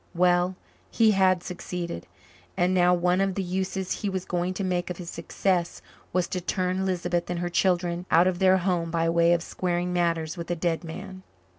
Well, 0.15 0.55
he 0.89 1.11
had 1.11 1.43
succeeded 1.43 2.07
and 2.57 2.73
now 2.73 2.91
one 2.91 3.21
of 3.21 3.35
the 3.35 3.43
uses 3.43 4.01
he 4.01 4.09
was 4.09 4.25
going 4.25 4.55
to 4.55 4.63
make 4.63 4.89
of 4.89 4.97
his 4.97 5.11
success 5.11 5.79
was 6.11 6.27
to 6.29 6.41
turn 6.41 6.87
Lisbeth 6.87 7.29
and 7.29 7.37
her 7.37 7.49
children 7.49 8.07
out 8.09 8.25
of 8.25 8.39
their 8.39 8.57
home 8.57 8.89
by 8.89 9.07
way 9.09 9.31
of 9.31 9.43
squaring 9.43 9.93
matters 9.93 10.37
with 10.37 10.49
a 10.49 10.55
dead 10.55 10.83
man! 10.83 11.21